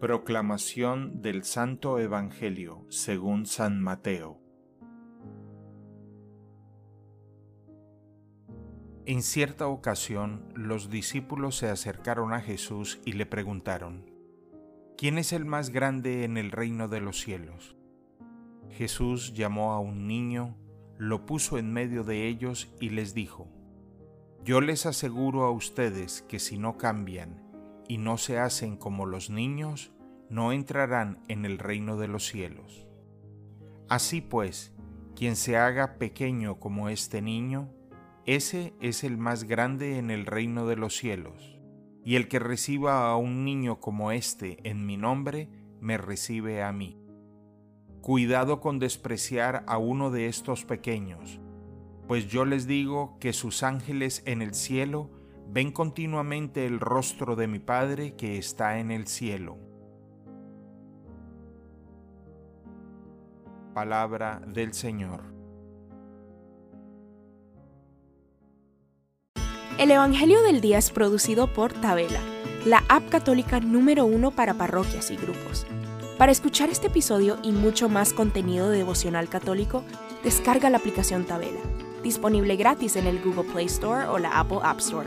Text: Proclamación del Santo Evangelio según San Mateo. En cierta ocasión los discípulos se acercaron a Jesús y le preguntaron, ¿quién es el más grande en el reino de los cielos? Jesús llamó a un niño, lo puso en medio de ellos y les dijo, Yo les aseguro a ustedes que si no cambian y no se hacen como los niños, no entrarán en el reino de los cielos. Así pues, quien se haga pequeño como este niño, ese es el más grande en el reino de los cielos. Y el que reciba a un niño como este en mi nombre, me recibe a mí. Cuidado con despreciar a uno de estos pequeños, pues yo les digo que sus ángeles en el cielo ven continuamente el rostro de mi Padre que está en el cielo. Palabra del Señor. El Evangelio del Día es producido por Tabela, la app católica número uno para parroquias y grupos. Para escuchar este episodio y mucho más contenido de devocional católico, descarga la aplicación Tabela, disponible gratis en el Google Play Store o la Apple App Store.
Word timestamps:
Proclamación 0.00 1.22
del 1.22 1.42
Santo 1.44 1.98
Evangelio 1.98 2.84
según 2.90 3.46
San 3.46 3.80
Mateo. 3.80 4.38
En 9.06 9.22
cierta 9.22 9.68
ocasión 9.68 10.52
los 10.54 10.90
discípulos 10.90 11.56
se 11.56 11.70
acercaron 11.70 12.34
a 12.34 12.40
Jesús 12.40 13.00
y 13.06 13.12
le 13.12 13.24
preguntaron, 13.24 14.04
¿quién 14.98 15.16
es 15.16 15.32
el 15.32 15.46
más 15.46 15.70
grande 15.70 16.24
en 16.24 16.36
el 16.36 16.50
reino 16.50 16.88
de 16.88 17.00
los 17.00 17.18
cielos? 17.18 17.74
Jesús 18.68 19.32
llamó 19.32 19.72
a 19.72 19.80
un 19.80 20.06
niño, 20.06 20.58
lo 20.98 21.24
puso 21.24 21.56
en 21.56 21.72
medio 21.72 22.04
de 22.04 22.28
ellos 22.28 22.68
y 22.80 22.90
les 22.90 23.14
dijo, 23.14 23.48
Yo 24.44 24.60
les 24.60 24.84
aseguro 24.84 25.44
a 25.44 25.50
ustedes 25.50 26.20
que 26.20 26.38
si 26.38 26.58
no 26.58 26.76
cambian 26.76 27.45
y 27.88 27.98
no 27.98 28.18
se 28.18 28.38
hacen 28.38 28.76
como 28.76 29.06
los 29.06 29.30
niños, 29.30 29.92
no 30.28 30.52
entrarán 30.52 31.22
en 31.28 31.44
el 31.44 31.58
reino 31.58 31.96
de 31.96 32.08
los 32.08 32.26
cielos. 32.26 32.86
Así 33.88 34.20
pues, 34.20 34.74
quien 35.14 35.36
se 35.36 35.56
haga 35.56 35.98
pequeño 35.98 36.58
como 36.58 36.88
este 36.88 37.22
niño, 37.22 37.70
ese 38.26 38.74
es 38.80 39.04
el 39.04 39.16
más 39.16 39.44
grande 39.44 39.98
en 39.98 40.10
el 40.10 40.26
reino 40.26 40.66
de 40.66 40.76
los 40.76 40.96
cielos. 40.96 41.58
Y 42.04 42.16
el 42.16 42.28
que 42.28 42.38
reciba 42.38 43.08
a 43.08 43.16
un 43.16 43.44
niño 43.44 43.80
como 43.80 44.10
este 44.12 44.58
en 44.68 44.84
mi 44.84 44.96
nombre, 44.96 45.48
me 45.80 45.98
recibe 45.98 46.62
a 46.62 46.72
mí. 46.72 47.00
Cuidado 48.00 48.60
con 48.60 48.78
despreciar 48.78 49.64
a 49.66 49.78
uno 49.78 50.10
de 50.10 50.26
estos 50.26 50.64
pequeños, 50.64 51.40
pues 52.06 52.28
yo 52.28 52.44
les 52.44 52.66
digo 52.66 53.16
que 53.18 53.32
sus 53.32 53.62
ángeles 53.62 54.22
en 54.26 54.42
el 54.42 54.54
cielo 54.54 55.10
ven 55.48 55.72
continuamente 55.72 56.66
el 56.66 56.80
rostro 56.80 57.36
de 57.36 57.46
mi 57.46 57.58
Padre 57.58 58.14
que 58.14 58.38
está 58.38 58.78
en 58.78 58.90
el 58.90 59.06
cielo. 59.06 59.58
Palabra 63.74 64.40
del 64.46 64.72
Señor. 64.72 65.36
El 69.78 69.90
Evangelio 69.90 70.42
del 70.42 70.62
Día 70.62 70.78
es 70.78 70.90
producido 70.90 71.52
por 71.52 71.74
Tabela, 71.74 72.20
la 72.64 72.82
app 72.88 73.10
católica 73.10 73.60
número 73.60 74.06
uno 74.06 74.30
para 74.30 74.54
parroquias 74.54 75.10
y 75.10 75.16
grupos. 75.16 75.66
Para 76.16 76.32
escuchar 76.32 76.70
este 76.70 76.86
episodio 76.86 77.38
y 77.42 77.52
mucho 77.52 77.90
más 77.90 78.14
contenido 78.14 78.70
de 78.70 78.78
devocional 78.78 79.28
católico, 79.28 79.84
descarga 80.24 80.70
la 80.70 80.78
aplicación 80.78 81.26
Tabela, 81.26 81.60
disponible 82.02 82.56
gratis 82.56 82.96
en 82.96 83.06
el 83.06 83.22
Google 83.22 83.52
Play 83.52 83.66
Store 83.66 84.06
o 84.06 84.18
la 84.18 84.40
Apple 84.40 84.60
App 84.62 84.78
Store. 84.78 85.06